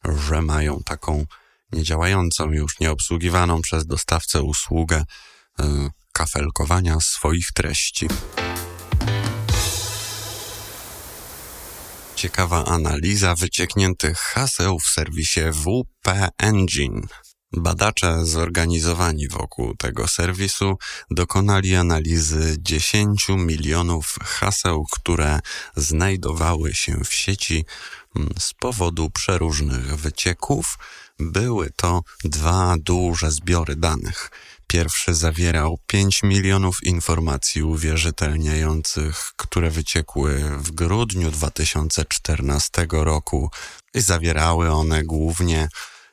że 0.05 0.41
mają 0.41 0.79
taką 0.85 1.25
niedziałającą 1.71 2.51
już, 2.51 2.79
nieobsługiwaną 2.79 3.61
przez 3.61 3.85
dostawcę 3.85 4.41
usługę 4.41 5.03
e, 5.59 5.89
kafelkowania 6.13 6.99
swoich 6.99 7.47
treści. 7.53 8.07
ciekawa 12.21 12.65
analiza 12.65 13.35
wyciekniętych 13.35 14.17
haseł 14.17 14.79
w 14.79 14.85
serwisie 14.85 15.41
WP 15.53 16.29
Engine. 16.37 17.01
Badacze 17.53 18.25
zorganizowani 18.25 19.27
wokół 19.27 19.75
tego 19.75 20.07
serwisu 20.07 20.77
dokonali 21.11 21.75
analizy 21.75 22.55
10 22.59 23.27
milionów 23.29 24.15
haseł, 24.23 24.85
które 24.91 25.39
znajdowały 25.75 26.73
się 26.73 26.97
w 27.05 27.13
sieci 27.13 27.65
mm, 28.15 28.29
z 28.39 28.53
powodu 28.53 29.09
przeróżnych 29.09 29.95
wycieków. 29.95 30.77
Były 31.19 31.69
to 31.75 32.01
dwa 32.23 32.75
duże 32.79 33.31
zbiory 33.31 33.75
danych. 33.75 34.31
Pierwszy 34.71 35.13
zawierał 35.13 35.79
5 35.87 36.23
milionów 36.23 36.83
informacji 36.83 37.63
uwierzytelniających, 37.63 39.31
które 39.35 39.71
wyciekły 39.71 40.43
w 40.57 40.71
grudniu 40.71 41.31
2014 41.31 42.87
roku 42.91 43.51
i 43.93 44.01
zawierały 44.01 44.71
one 44.71 45.03
głównie 45.03 45.69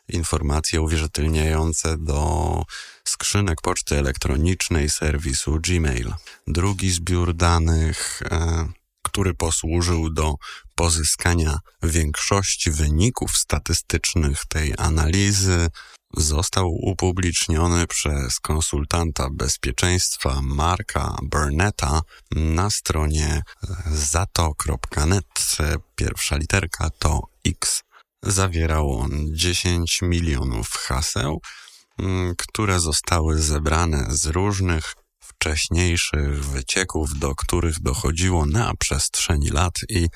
informacje 0.09 0.81
uwierzytelniające 0.81 1.99
do 1.99 2.62
skrzynek 3.05 3.61
poczty 3.61 3.99
elektronicznej 3.99 4.91
serwisu 4.91 5.59
Gmail. 5.61 6.15
Drugi 6.47 6.91
zbiór 6.91 7.35
danych, 7.35 8.23
e, 8.31 8.69
który 9.03 9.35
posłużył 9.35 10.11
do 10.11 10.35
pozyskania 10.75 11.59
większości 11.83 12.71
wyników 12.71 13.37
statystycznych 13.37 14.45
tej 14.49 14.75
analizy, 14.79 15.69
został 16.17 16.71
upubliczniony 16.83 17.87
przez 17.87 18.41
konsultanta 18.41 19.29
bezpieczeństwa 19.33 20.41
Marka 20.43 21.17
Burnetta 21.23 22.00
na 22.31 22.71
stronie 22.71 23.43
zato.net. 23.87 25.25
Pierwsza 25.97 26.37
literka 26.37 26.91
to 26.91 27.21
X. 27.47 27.83
Zawierał 28.23 28.93
on 28.93 29.11
10 29.33 30.03
milionów 30.03 30.71
haseł, 30.71 31.41
mm, 31.99 32.35
które 32.37 32.81
zostały 32.81 33.43
zebrane 33.43 34.07
z 34.11 34.27
różnych 34.27 34.95
wcześniejszych 35.21 36.45
wycieków, 36.45 37.19
do 37.19 37.35
których 37.35 37.81
dochodziło 37.81 38.47
na 38.47 38.73
przestrzeni 38.79 39.50
lat 39.50 39.75
i 39.88 40.09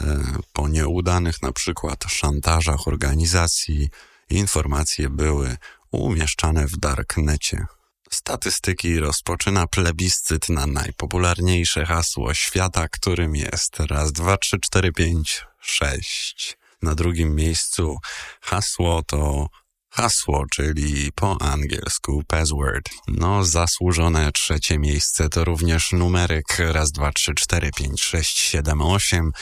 e, 0.00 0.24
po 0.52 0.68
nieudanych 0.68 1.42
na 1.42 1.52
przykład 1.52 2.04
szantażach 2.08 2.88
organizacji 2.88 3.88
Informacje 4.30 5.10
były 5.10 5.56
umieszczane 5.90 6.66
w 6.66 6.76
darknecie. 6.76 7.66
Statystyki 8.10 8.98
rozpoczyna 8.98 9.66
plebiscyt 9.66 10.48
na 10.48 10.66
najpopularniejsze 10.66 11.86
hasło 11.86 12.34
świata, 12.34 12.88
którym 12.88 13.36
jest 13.36 13.80
raz, 13.80 14.12
dwa, 14.12 14.36
trzy, 14.36 14.60
cztery, 14.60 14.92
pięć, 14.92 15.44
sześć. 15.60 16.58
Na 16.82 16.94
drugim 16.94 17.34
miejscu 17.34 17.98
hasło 18.40 19.02
to 19.02 19.48
hasło, 19.90 20.44
czyli 20.50 21.12
po 21.12 21.42
angielsku 21.42 22.22
password. 22.26 22.90
No, 23.08 23.44
zasłużone 23.44 24.32
trzecie 24.32 24.78
miejsce 24.78 25.28
to 25.28 25.44
również 25.44 25.92
numeryk 25.92 26.58
raz, 26.58 26.92
dwa, 26.92 27.12
trzy, 27.12 27.34
cztery, 27.34 27.70
pięć, 27.76 28.02
sześć, 28.02 28.38
siedem, 28.38 28.82
osiem 28.82 29.32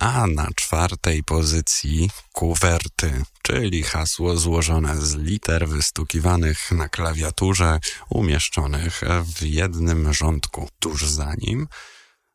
a 0.00 0.26
na 0.26 0.48
czwartej 0.56 1.24
pozycji 1.24 2.10
kuwerty, 2.32 3.22
czyli 3.42 3.82
hasło 3.82 4.36
złożone 4.36 4.96
z 4.96 5.14
liter 5.14 5.68
wystukiwanych 5.68 6.72
na 6.72 6.88
klawiaturze, 6.88 7.78
umieszczonych 8.08 9.00
w 9.36 9.42
jednym 9.42 10.12
rządku. 10.12 10.68
Tuż 10.78 11.06
za 11.06 11.34
nim 11.38 11.68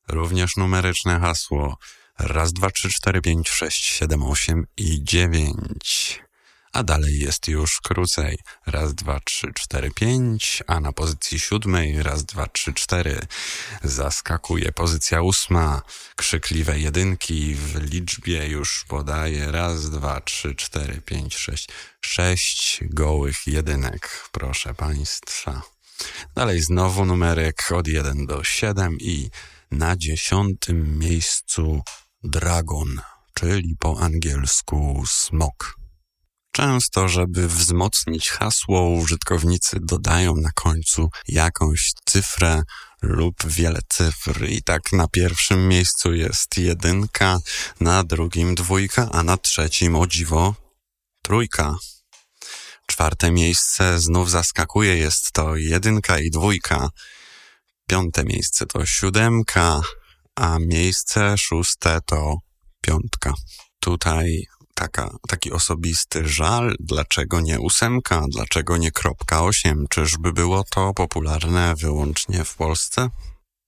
również 0.07 0.57
numeryczne 0.57 1.19
hasło 1.19 1.77
raz, 2.19 2.53
dwa, 2.53 2.69
trzy, 2.69 2.89
cztery, 2.89 3.21
pięć, 3.21 3.49
sześć, 3.49 3.83
siedem, 3.83 4.23
osiem 4.23 4.65
i 4.77 5.03
dziewięć 5.03 6.21
a 6.73 6.83
dalej 6.83 7.19
jest 7.19 7.47
już 7.47 7.81
krócej. 7.81 8.37
Raz, 8.65 8.95
dwa, 8.95 9.19
trzy, 9.19 9.47
cztery, 9.53 9.91
pięć, 9.91 10.63
a 10.67 10.79
na 10.79 10.91
pozycji 10.91 11.39
siódmej 11.39 12.03
raz, 12.03 12.25
dwa, 12.25 12.47
trzy, 12.47 12.73
cztery. 12.73 13.19
Zaskakuje 13.83 14.71
pozycja 14.71 15.21
ósma. 15.21 15.81
Krzykliwe 16.15 16.79
jedynki 16.79 17.55
w 17.55 17.75
liczbie 17.91 18.47
już 18.47 18.85
podaje 18.87 19.51
raz, 19.51 19.89
dwa, 19.89 20.21
trzy, 20.21 20.55
cztery, 20.55 21.01
pięć, 21.01 21.35
sześć. 21.35 21.69
Sześć 22.01 22.79
gołych 22.89 23.47
jedynek, 23.47 24.29
proszę 24.31 24.73
Państwa. 24.73 25.61
Dalej 26.35 26.61
znowu 26.61 27.05
numerek 27.05 27.71
od 27.71 27.87
jeden 27.87 28.25
do 28.25 28.43
siedem 28.43 28.97
i 28.99 29.29
na 29.71 29.95
dziesiątym 29.97 30.99
miejscu 30.99 31.81
dragon, 32.23 33.01
czyli 33.33 33.75
po 33.79 33.99
angielsku 33.99 35.03
smok. 35.07 35.80
Często, 36.51 37.07
żeby 37.07 37.47
wzmocnić 37.47 38.29
hasło, 38.29 38.89
użytkownicy 38.89 39.77
dodają 39.81 40.35
na 40.35 40.51
końcu 40.51 41.09
jakąś 41.27 41.91
cyfrę 42.05 42.63
lub 43.01 43.45
wiele 43.45 43.79
cyfr. 43.89 44.49
I 44.49 44.63
tak 44.63 44.91
na 44.91 45.07
pierwszym 45.07 45.67
miejscu 45.67 46.13
jest 46.13 46.57
jedynka, 46.57 47.39
na 47.79 48.03
drugim 48.03 48.55
dwójka, 48.55 49.09
a 49.11 49.23
na 49.23 49.37
trzecim, 49.37 49.95
o 49.95 50.07
dziwo, 50.07 50.55
trójka. 51.21 51.75
Czwarte 52.85 53.31
miejsce 53.31 53.99
znów 53.99 54.31
zaskakuje, 54.31 54.97
jest 54.97 55.31
to 55.31 55.55
jedynka 55.55 56.19
i 56.19 56.29
dwójka. 56.29 56.89
Piąte 57.87 58.23
miejsce 58.23 58.65
to 58.65 58.85
siódemka, 58.85 59.81
a 60.35 60.57
miejsce 60.59 61.37
szóste 61.37 61.99
to 62.05 62.37
piątka. 62.81 63.33
Tutaj 63.79 64.45
taka, 64.81 65.09
taki 65.27 65.51
osobisty 65.51 66.27
żal, 66.27 66.75
dlaczego 66.79 67.41
nie 67.41 67.59
ósemka, 67.59 68.25
dlaczego 68.29 68.77
nie 68.77 68.91
kropka 68.91 69.43
osiem, 69.43 69.85
czyżby 69.89 70.33
było 70.33 70.63
to 70.63 70.93
popularne 70.93 71.73
wyłącznie 71.75 72.43
w 72.43 72.55
Polsce? 72.55 73.09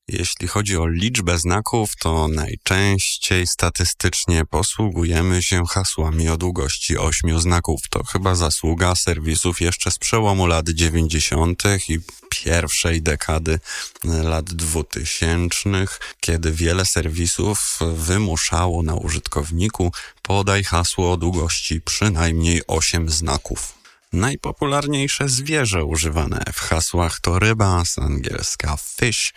Jeśli 0.08 0.48
chodzi 0.48 0.78
o 0.78 0.88
liczbę 0.88 1.38
znaków, 1.38 1.96
to 1.96 2.28
najczęściej 2.28 3.48
statystycznie 3.48 4.46
posługujemy 4.46 5.44
się 5.44 5.64
hasłami 5.70 6.30
o 6.30 6.38
długości 6.38 6.98
ośmiu 6.98 7.40
znaków. 7.40 7.82
To 7.90 8.04
chyba 8.04 8.36
zasługa 8.36 8.96
serwisów 8.96 9.62
jeszcze 9.62 9.92
z 9.92 9.98
przełomu 9.98 10.48
lat 10.48 10.70
90. 10.70 11.64
i 11.90 12.00
pierwszej 12.30 13.02
dekady 13.02 13.60
lat 14.04 14.46
dwutysięcznych, 14.46 16.00
kiedy 16.20 16.52
wiele 16.52 16.86
serwisów 16.86 17.80
wymuszało 17.96 18.84
na 18.84 18.96
użytkowniku 18.96 19.92
podaj 20.22 20.64
hasło 20.64 21.12
o 21.12 21.18
długości 21.18 21.82
przynajmniej 21.82 22.62
8 22.68 23.10
znaków. 23.10 23.74
Najpopularniejsze 24.14 25.30
zwierzę 25.30 25.86
używane 25.86 26.44
w 26.54 26.60
hasłach 26.60 27.20
to 27.20 27.40
ryba 27.40 27.86
z 27.86 28.00
angielska 28.00 28.78
fish, 28.78 29.34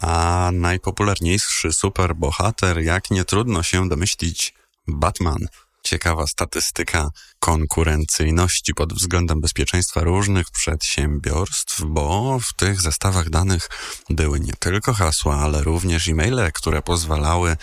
a 0.00 0.50
najpopularniejszy 0.52 1.72
superbohater, 1.72 2.80
jak 2.80 3.10
nie 3.10 3.24
trudno 3.24 3.62
się 3.62 3.88
domyślić, 3.88 4.54
Batman. 4.86 5.46
Ciekawa 5.82 6.26
statystyka 6.26 7.10
konkurencyjności 7.38 8.74
pod 8.74 8.92
względem 8.92 9.40
bezpieczeństwa 9.40 10.00
różnych 10.00 10.50
przedsiębiorstw, 10.50 11.82
bo 11.84 12.38
w 12.40 12.52
tych 12.52 12.80
zestawach 12.80 13.30
danych 13.30 13.68
były 14.10 14.40
nie 14.40 14.52
tylko 14.52 14.92
hasła, 14.92 15.36
ale 15.36 15.62
również 15.62 16.08
e-maile, 16.08 16.52
które 16.54 16.82
pozwalały 16.82 17.56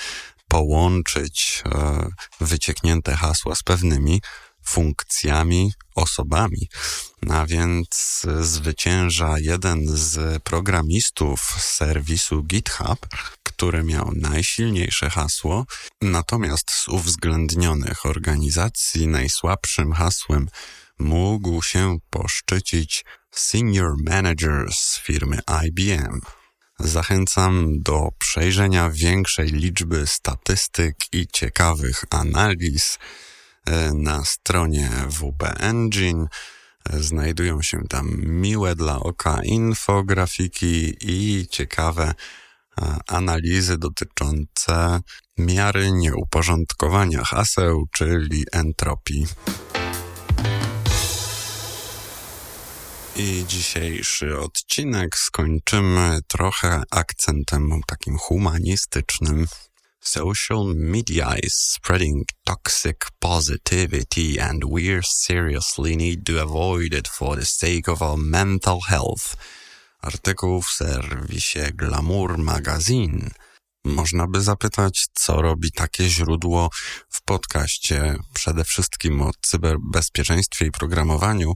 połączyć 0.48 1.64
e, 1.66 2.08
wycieknięte 2.42 3.16
hasła 3.16 3.56
z 3.56 3.64
pewnymi 3.64 4.22
funkcjami, 4.64 5.74
osobami. 5.96 6.70
A 7.30 7.46
więc 7.46 8.22
zwycięża 8.42 9.40
jeden 9.40 9.98
z 9.98 10.44
programistów 10.44 11.42
serwisu 11.60 12.44
GitHub, 12.44 13.08
który 13.44 13.84
miał 13.84 14.12
najsilniejsze 14.16 15.10
hasło, 15.10 15.66
natomiast 16.02 16.72
z 16.72 16.88
uwzględnionych 16.88 18.06
organizacji 18.06 19.08
najsłabszym 19.08 19.94
hasłem 19.94 20.48
mógł 21.00 21.62
się 21.62 21.98
poszczycić 22.10 23.06
Senior 23.32 23.94
Manager 24.06 24.74
z 24.74 25.00
firmy 25.00 25.40
IBM. 25.66 26.22
Zachęcam 26.80 27.82
do 27.82 28.10
przejrzenia 28.18 28.90
większej 28.90 29.48
liczby 29.48 30.08
statystyk 30.08 30.96
i 31.12 31.28
ciekawych 31.28 32.04
analiz 32.10 32.98
na 33.94 34.26
stronie 34.26 34.90
WP 35.10 35.44
Engine. 35.60 36.28
Znajdują 36.94 37.62
się 37.62 37.78
tam 37.90 38.10
miłe 38.26 38.76
dla 38.76 39.00
oka 39.00 39.40
infografiki 39.44 40.96
i 41.02 41.48
ciekawe 41.48 42.14
e, 42.82 42.98
analizy 43.08 43.78
dotyczące 43.78 45.02
miary 45.38 45.92
nieuporządkowania 45.92 47.24
haseł, 47.24 47.86
czyli 47.92 48.46
entropii. 48.52 49.28
I 53.16 53.46
dzisiejszy 53.48 54.40
odcinek 54.40 55.18
skończymy 55.18 56.20
trochę 56.28 56.84
akcentem 56.92 57.70
takim 57.88 58.18
humanistycznym. 58.18 59.48
Social 60.02 60.74
media 60.74 61.36
is 61.44 61.54
spreading 61.54 62.26
toxic 62.46 63.06
positivity 63.20 64.40
and 64.40 64.64
we 64.64 65.02
seriously 65.02 65.96
need 65.96 66.26
to 66.26 66.42
avoid 66.42 66.94
it 66.94 67.08
for 67.08 67.36
the 67.36 67.46
sake 67.46 67.88
of 67.88 68.02
our 68.02 68.18
mental 68.18 68.82
health. 68.82 69.36
Artykuł 70.02 70.62
w 70.62 70.70
serwisie 70.70 71.72
Glamour 71.76 72.38
Magazine. 72.38 73.30
Można 73.90 74.28
by 74.28 74.42
zapytać, 74.42 75.08
co 75.14 75.42
robi 75.42 75.72
takie 75.72 76.10
źródło 76.10 76.70
w 77.10 77.22
podcaście, 77.22 78.16
przede 78.34 78.64
wszystkim 78.64 79.22
o 79.22 79.32
cyberbezpieczeństwie 79.42 80.66
i 80.66 80.72
programowaniu, 80.72 81.54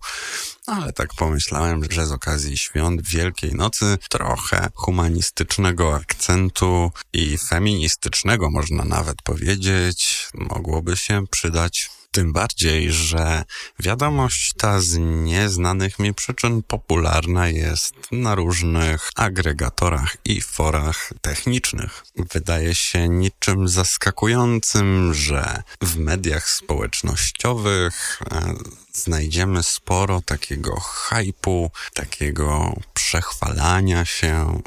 ale 0.67 0.93
tak 0.93 1.13
pomyślałem, 1.13 1.91
że 1.91 2.05
z 2.05 2.11
okazji 2.11 2.57
świąt 2.57 3.01
Wielkiej 3.07 3.55
Nocy 3.55 3.97
trochę 4.09 4.69
humanistycznego 4.73 5.95
akcentu 5.95 6.91
i 7.13 7.37
feministycznego, 7.37 8.49
można 8.49 8.85
nawet 8.85 9.21
powiedzieć, 9.21 10.29
mogłoby 10.33 10.97
się 10.97 11.23
przydać. 11.31 11.89
Tym 12.13 12.34
bardziej, 12.34 12.91
że 12.91 13.43
wiadomość 13.80 14.54
ta 14.58 14.80
z 14.82 14.97
nieznanych 14.99 15.99
mi 15.99 16.13
przyczyn 16.13 16.63
popularna 16.63 17.47
jest 17.47 17.95
na 18.12 18.36
różnych 18.36 19.10
agregatorach 19.15 20.17
i 20.26 20.41
forach 20.41 21.13
technicznych. 21.21 22.04
Wydaje 22.34 22.76
się 22.76 23.10
niczym 23.10 23.67
zaskakującym, 23.67 25.13
że 25.13 25.63
w 25.82 25.97
mediach 25.97 26.49
społecznościowych 26.49 28.19
e, 28.32 28.54
znajdziemy 28.93 29.63
sporo 29.63 30.21
takiego 30.21 30.80
hypu, 30.80 31.71
takiego 31.93 32.76
przechwalania 32.93 34.06
się 34.06 34.62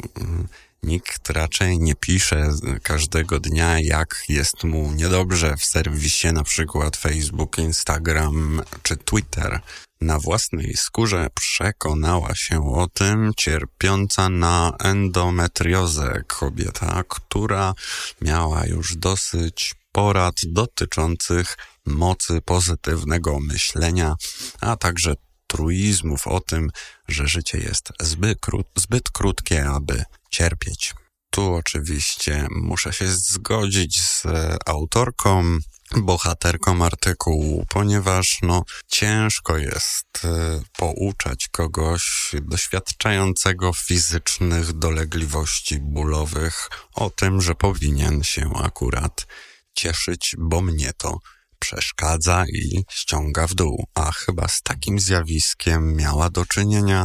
Nikt 0.87 1.31
raczej 1.31 1.79
nie 1.79 1.95
pisze 1.95 2.49
każdego 2.83 3.41
dnia, 3.41 3.81
jak 3.81 4.25
jest 4.29 4.65
mu 4.65 4.93
niedobrze 4.93 5.57
w 5.57 5.65
serwisie, 5.65 6.33
na 6.33 6.45
przykład 6.45 6.97
Facebook, 6.97 7.59
Instagram 7.59 8.63
czy 8.83 8.97
Twitter. 8.97 9.61
Na 10.01 10.19
własnej 10.19 10.75
skórze 10.77 11.29
przekonała 11.35 12.35
się 12.35 12.75
o 12.75 12.87
tym 12.87 13.33
cierpiąca 13.37 14.29
na 14.29 14.73
endometriozę 14.85 16.23
kobieta, 16.27 17.03
która 17.09 17.75
miała 18.21 18.67
już 18.67 18.97
dosyć 18.97 19.75
porad 19.93 20.35
dotyczących 20.47 21.57
mocy 21.87 22.41
pozytywnego 22.41 23.41
myślenia, 23.41 24.15
a 24.61 24.77
także 24.77 25.15
truizmów 25.47 26.27
o 26.27 26.41
tym, 26.41 26.71
że 27.09 27.29
życie 27.29 27.59
jest 27.59 27.93
zbyt, 28.01 28.39
zbyt 28.77 29.11
krótkie, 29.11 29.69
aby 29.69 30.05
cierpieć. 30.31 30.95
Tu 31.31 31.55
oczywiście 31.55 32.47
muszę 32.51 32.93
się 32.93 33.09
zgodzić 33.09 34.03
z 34.03 34.25
autorką, 34.67 35.59
bohaterką 35.97 36.85
artykułu, 36.85 37.67
ponieważ 37.69 38.39
no, 38.43 38.65
ciężko 38.89 39.59
jest 39.59 40.25
y, 40.25 40.29
pouczać 40.77 41.49
kogoś 41.49 42.33
doświadczającego 42.43 43.73
fizycznych 43.73 44.73
dolegliwości 44.73 45.79
bólowych 45.81 46.71
o 46.95 47.11
tym, 47.11 47.41
że 47.41 47.55
powinien 47.55 48.23
się 48.23 48.51
akurat 48.65 49.27
cieszyć, 49.75 50.35
bo 50.39 50.61
mnie 50.61 50.93
to 50.93 51.19
przeszkadza 51.67 52.45
i 52.49 52.85
ściąga 52.91 53.47
w 53.47 53.55
dół. 53.55 53.87
A 53.95 54.13
chyba 54.13 54.49
z 54.49 54.63
takim 54.63 55.01
zjawiskiem 55.01 55.97
miała 55.97 56.31
do 56.31 56.47
czynienia, 56.47 57.05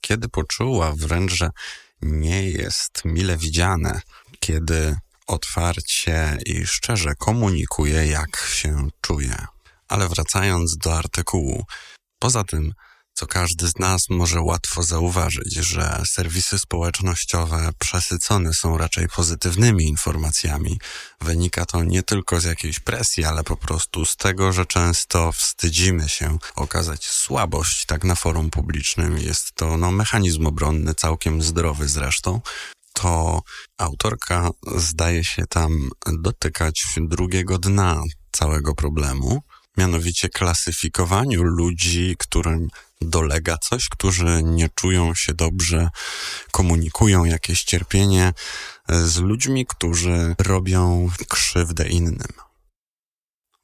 kiedy 0.00 0.28
poczuła 0.28 0.92
wręcz, 0.96 1.32
że 1.32 1.50
nie 2.02 2.50
jest 2.50 3.04
mile 3.04 3.36
widziane, 3.36 4.00
kiedy 4.40 4.96
otwarcie 5.26 6.38
i 6.46 6.66
szczerze 6.66 7.14
komunikuje, 7.14 8.06
jak 8.06 8.36
się 8.36 8.88
czuje. 9.00 9.46
Ale 9.88 10.08
wracając 10.08 10.76
do 10.76 10.98
artykułu, 10.98 11.64
poza 12.18 12.44
tym 12.44 12.72
co 13.14 13.26
każdy 13.26 13.68
z 13.68 13.78
nas 13.78 14.08
może 14.08 14.40
łatwo 14.40 14.82
zauważyć, 14.82 15.54
że 15.54 16.02
serwisy 16.06 16.58
społecznościowe 16.58 17.70
przesycone 17.78 18.54
są 18.54 18.78
raczej 18.78 19.08
pozytywnymi 19.08 19.88
informacjami. 19.88 20.80
Wynika 21.20 21.66
to 21.66 21.84
nie 21.84 22.02
tylko 22.02 22.40
z 22.40 22.44
jakiejś 22.44 22.80
presji, 22.80 23.24
ale 23.24 23.44
po 23.44 23.56
prostu 23.56 24.04
z 24.04 24.16
tego, 24.16 24.52
że 24.52 24.66
często 24.66 25.32
wstydzimy 25.32 26.08
się 26.08 26.38
okazać 26.56 27.06
słabość 27.06 27.86
tak 27.86 28.04
na 28.04 28.14
forum 28.14 28.50
publicznym. 28.50 29.18
Jest 29.18 29.52
to 29.54 29.76
no, 29.76 29.90
mechanizm 29.90 30.46
obronny, 30.46 30.94
całkiem 30.94 31.42
zdrowy 31.42 31.88
zresztą 31.88 32.40
to 32.92 33.42
autorka 33.78 34.50
zdaje 34.76 35.24
się 35.24 35.46
tam 35.46 35.90
dotykać 36.06 36.84
drugiego 37.00 37.58
dna 37.58 38.02
całego 38.32 38.74
problemu, 38.74 39.42
mianowicie 39.76 40.28
klasyfikowaniu 40.28 41.42
ludzi, 41.42 42.16
którym 42.18 42.68
dolega 43.04 43.58
coś, 43.58 43.88
którzy 43.88 44.42
nie 44.42 44.68
czują 44.68 45.14
się 45.14 45.34
dobrze, 45.34 45.88
komunikują 46.50 47.24
jakieś 47.24 47.64
cierpienie 47.64 48.32
z 48.88 49.18
ludźmi, 49.18 49.66
którzy 49.66 50.34
robią 50.38 51.08
krzywdę 51.28 51.88
innym. 51.88 52.32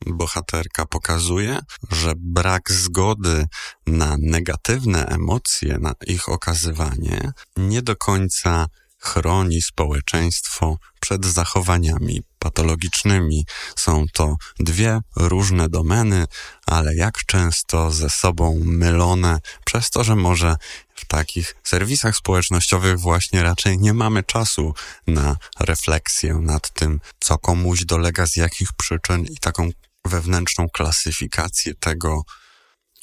Bohaterka 0.07 0.87
pokazuje, 0.87 1.59
że 1.91 2.13
brak 2.17 2.71
zgody 2.71 3.47
na 3.87 4.17
negatywne 4.21 5.07
emocje, 5.07 5.79
na 5.79 5.93
ich 6.07 6.29
okazywanie, 6.29 7.33
nie 7.57 7.83
do 7.83 7.97
końca 7.97 8.67
chroni 8.99 9.63
społeczeństwo 9.63 10.77
przed 11.01 11.27
zachowaniami 11.27 12.23
patologicznymi. 12.39 13.47
Są 13.77 14.05
to 14.13 14.37
dwie 14.59 15.01
różne 15.17 15.69
domeny, 15.69 16.27
ale 16.67 16.95
jak 16.95 17.19
często 17.27 17.91
ze 17.91 18.11
sobą 18.11 18.61
mylone, 18.65 19.41
przez 19.65 19.91
to, 19.91 20.05
że 20.05 20.17
może 20.17 20.57
w 20.95 21.07
takich 21.07 21.57
serwisach 21.65 22.17
społecznościowych 22.17 23.01
właśnie 23.01 23.43
raczej 23.43 23.79
nie 23.79 23.95
mamy 23.95 24.23
czasu 24.23 24.75
na 25.07 25.37
refleksję 25.61 26.35
nad 26.35 26.71
tym, 26.73 27.01
co 27.21 27.39
komuś 27.39 27.85
dolega, 27.85 28.27
z 28.27 28.37
jakich 28.37 28.73
przyczyn 28.73 29.25
i 29.25 29.37
taką 29.37 29.71
wewnętrzną 30.05 30.69
klasyfikację 30.69 31.75
tego, 31.75 32.23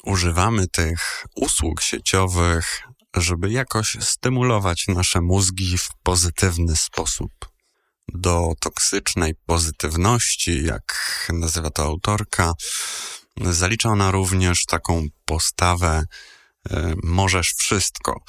używamy 0.04 0.68
tych 0.68 1.26
usług 1.34 1.82
sieciowych 1.82 2.82
żeby 3.16 3.50
jakoś 3.50 3.96
stymulować 4.00 4.84
nasze 4.88 5.20
mózgi 5.20 5.78
w 5.78 5.88
pozytywny 6.02 6.76
sposób. 6.76 7.55
Do 8.08 8.52
toksycznej 8.60 9.34
pozytywności, 9.46 10.64
jak 10.64 10.94
nazywa 11.32 11.70
to 11.70 11.82
autorka, 11.82 12.52
zalicza 13.40 13.88
ona 13.88 14.10
również 14.10 14.66
taką 14.66 15.06
postawę 15.24 16.04
e, 16.70 16.94
możesz 17.02 17.54
wszystko, 17.56 18.20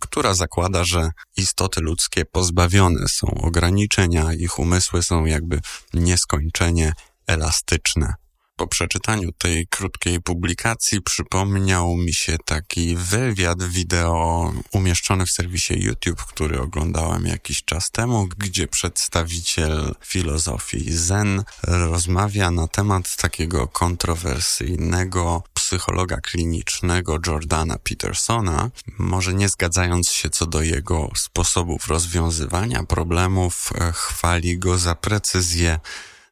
która 0.00 0.34
zakłada, 0.34 0.84
że 0.84 1.10
istoty 1.36 1.80
ludzkie 1.80 2.24
pozbawione 2.24 3.08
są 3.08 3.26
ograniczenia, 3.26 4.32
ich 4.32 4.58
umysły 4.58 5.02
są 5.02 5.24
jakby 5.24 5.60
nieskończenie 5.94 6.92
elastyczne. 7.26 8.14
Po 8.56 8.66
przeczytaniu 8.66 9.32
tej 9.32 9.66
krótkiej 9.66 10.22
publikacji 10.22 11.02
przypomniał 11.02 11.96
mi 11.96 12.14
się 12.14 12.36
taki 12.44 12.96
wywiad 12.96 13.62
wideo 13.62 14.52
umieszczony 14.72 15.26
w 15.26 15.30
serwisie 15.30 15.74
YouTube, 15.80 16.24
który 16.24 16.60
oglądałem 16.60 17.26
jakiś 17.26 17.64
czas 17.64 17.90
temu, 17.90 18.28
gdzie 18.38 18.66
przedstawiciel 18.66 19.94
filozofii 20.00 20.92
Zen 20.92 21.44
rozmawia 21.62 22.50
na 22.50 22.68
temat 22.68 23.16
takiego 23.16 23.68
kontrowersyjnego 23.68 25.42
psychologa 25.54 26.16
klinicznego 26.16 27.18
Jordana 27.26 27.78
Petersona, 27.78 28.70
może 28.98 29.34
nie 29.34 29.48
zgadzając 29.48 30.08
się 30.10 30.30
co 30.30 30.46
do 30.46 30.62
jego 30.62 31.10
sposobów 31.16 31.88
rozwiązywania 31.88 32.82
problemów, 32.82 33.70
chwali 33.92 34.58
go 34.58 34.78
za 34.78 34.94
precyzję 34.94 35.80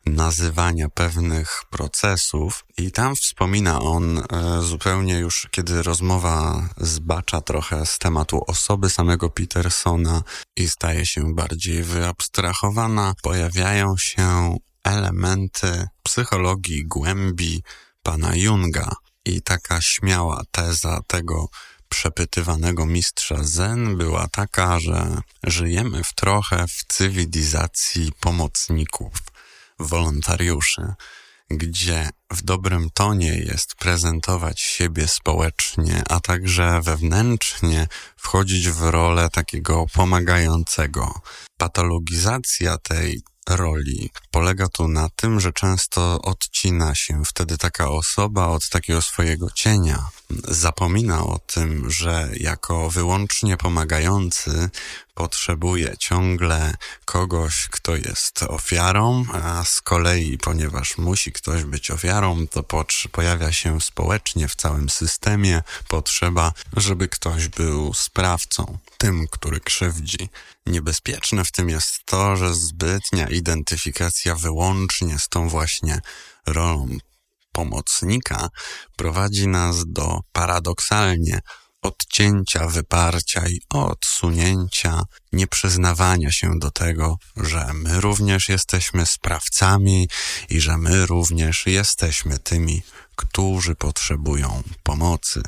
nazywania 0.07 0.89
pewnych 0.89 1.63
procesów 1.71 2.65
i 2.79 2.93
tam 2.93 3.17
wspomina 3.17 3.81
on 3.81 4.19
e, 4.19 4.23
zupełnie 4.63 5.19
już, 5.19 5.49
kiedy 5.51 5.83
rozmowa 5.83 6.69
zbacza 6.77 7.41
trochę 7.41 7.87
z 7.87 7.99
tematu 7.99 8.45
osoby 8.47 8.91
samego 8.91 9.31
Petersona 9.31 10.23
i 10.57 10.69
staje 10.69 11.07
się 11.07 11.35
bardziej 11.35 11.83
wyabstrahowana, 11.83 13.15
pojawiają 13.23 13.97
się 13.97 14.57
elementy 14.85 15.89
psychologii 16.03 16.87
głębi 16.87 17.63
pana 18.03 18.37
Junga. 18.37 18.91
I 19.27 19.43
taka 19.43 19.81
śmiała 19.81 20.43
teza 20.51 21.01
tego 21.07 21.49
przepytywanego 21.89 22.87
mistrza 22.87 23.37
Zen 23.43 23.97
była 23.97 24.29
taka, 24.29 24.81
że 24.81 25.21
żyjemy 25.45 26.05
w 26.05 26.15
trochę 26.15 26.67
w 26.67 26.85
cywilizacji 26.89 28.13
pomocników, 28.21 29.13
wolontariuszy, 29.79 30.95
gdzie 31.51 32.11
w 32.31 32.43
dobrym 32.43 32.91
tonie 32.95 33.39
jest 33.39 33.75
prezentować 33.75 34.61
siebie 34.61 35.09
społecznie, 35.09 36.03
a 36.09 36.21
także 36.21 36.81
wewnętrznie 36.83 37.89
wchodzić 38.17 38.69
w 38.69 38.83
rolę 38.83 39.29
takiego 39.31 39.87
pomagającego. 39.93 41.21
Patologizacja 41.59 42.79
tej 42.79 43.23
roli 43.49 44.11
polega 44.31 44.69
tu 44.69 44.89
na 44.89 45.09
tym, 45.17 45.41
że 45.41 45.53
często 45.53 46.23
odcina 46.23 46.95
się 46.95 47.23
wtedy 47.25 47.59
taka 47.59 47.91
osoba 47.91 48.47
od 48.47 48.69
takiego 48.69 49.03
swojego 49.03 49.51
cienia. 49.51 50.09
Zapomina 50.49 51.27
o 51.27 51.39
tym, 51.39 51.91
że 51.91 52.29
jako 52.37 52.91
wyłącznie 52.91 53.57
pomagający 53.57 54.71
potrzebuje 55.15 55.95
ciągle 55.99 56.75
kogoś, 57.05 57.69
kto 57.71 57.97
jest 57.97 58.43
ofiarą, 58.43 59.25
a 59.33 59.65
z 59.65 59.81
kolei, 59.81 60.39
ponieważ 60.39 60.99
musi 60.99 61.33
ktoś 61.33 61.65
być 61.65 61.91
ofiarą, 61.91 62.47
to 62.47 62.65
pojawia 63.13 63.53
się 63.53 63.81
społecznie 63.81 64.49
w 64.49 64.57
całym 64.57 64.89
systemie 64.89 65.63
potrzeba, 65.89 66.53
żeby 66.77 67.09
ktoś 67.09 67.49
był 67.49 67.95
sprawcą, 67.95 68.79
tym, 68.99 69.27
który 69.31 69.61
krzywdzi. 69.61 70.29
Niebezpieczne 70.67 71.45
w 71.45 71.53
tym 71.53 71.69
jest 71.69 72.05
to, 72.05 72.37
że 72.37 72.55
zbytnia 72.55 73.29
identyfikacja 73.29 74.35
wyłącznie 74.35 75.19
z 75.19 75.29
tą 75.29 75.49
właśnie 75.49 76.01
rolą 76.47 76.99
pomocnika 77.55 78.49
prowadzi 78.97 79.49
nas 79.49 79.85
do 79.87 80.21
paradoksalnie 80.33 81.41
odcięcia, 81.83 82.69
wyparcia 82.69 83.49
i 83.49 83.61
odsunięcia, 83.71 85.03
nieprzyznawania 85.33 86.33
się 86.33 86.59
do 86.59 86.71
tego, 86.71 87.17
że 87.37 87.71
my 87.75 88.01
również 88.01 88.49
jesteśmy 88.49 89.07
sprawcami 89.07 90.09
i 90.49 90.61
że 90.61 90.79
my 90.79 91.07
również 91.07 91.67
jesteśmy 91.67 92.39
tymi, 92.39 92.83
którzy 93.17 93.75
potrzebują 93.75 94.63
pomocy. 94.83 95.43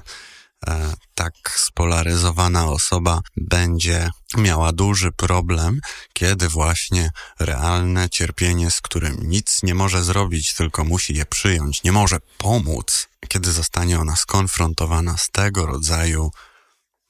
E, 0.66 0.94
tak 1.14 1.34
spolaryzowana 1.56 2.66
osoba 2.68 3.20
będzie 3.36 4.10
miała 4.36 4.72
duży 4.72 5.12
problem, 5.12 5.80
kiedy 6.12 6.48
właśnie 6.48 7.10
realne 7.40 8.10
cierpienie, 8.10 8.70
z 8.70 8.80
którym 8.80 9.16
nic 9.22 9.62
nie 9.62 9.74
może 9.74 10.04
zrobić, 10.04 10.54
tylko 10.54 10.84
musi 10.84 11.14
je 11.14 11.26
przyjąć, 11.26 11.82
nie 11.82 11.92
może 11.92 12.18
pomóc, 12.38 13.08
kiedy 13.28 13.52
zostanie 13.52 14.00
ona 14.00 14.16
skonfrontowana 14.16 15.16
z 15.16 15.30
tego 15.30 15.66
rodzaju 15.66 16.30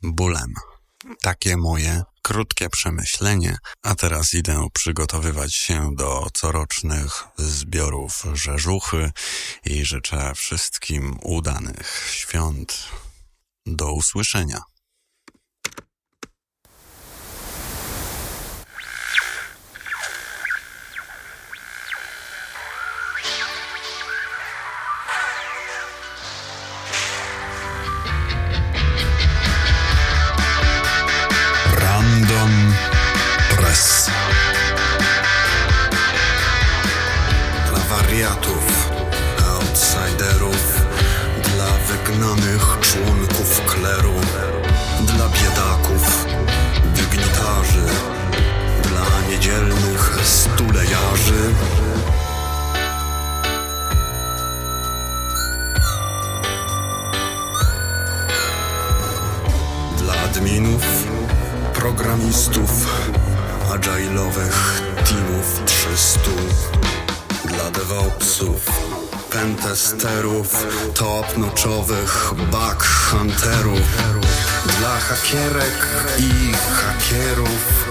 bólem. 0.02 0.54
Takie 1.22 1.56
moje 1.56 2.02
krótkie 2.22 2.70
przemyślenie, 2.70 3.58
a 3.82 3.94
teraz 3.94 4.34
idę 4.34 4.66
przygotowywać 4.72 5.54
się 5.54 5.90
do 5.94 6.26
corocznych 6.34 7.24
zbiorów 7.36 8.24
rzeżuchy 8.32 9.12
i 9.64 9.84
życzę 9.84 10.32
wszystkim 10.34 11.18
udanych 11.22 12.08
świąt. 12.12 12.88
Do 13.66 13.92
usłyszenia. 13.92 14.75
Programistów, 62.46 62.86
agile'owych 63.70 64.56
teamów 65.04 65.60
300, 65.66 66.30
dla 67.44 67.70
DevOpsów, 67.70 68.70
pentesterów, 69.30 70.66
top-notchowych 70.94 72.34
bug 72.34 72.84
hunterów, 72.84 73.80
dla 74.78 75.00
hakierek 75.00 75.86
i 76.18 76.52
hakierów, 76.54 77.88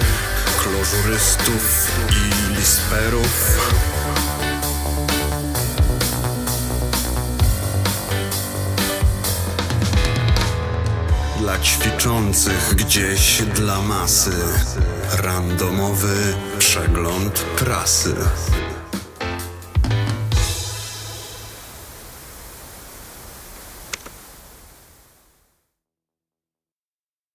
klożurystów 0.64 1.92
i 2.10 2.56
lisperów. 2.56 3.95
Ćwiczących 11.64 12.76
gdzieś 12.76 13.42
dla 13.42 13.82
masy. 13.82 14.32
Randomowy 15.24 16.36
przegląd 16.60 17.40
prasy 17.40 18.16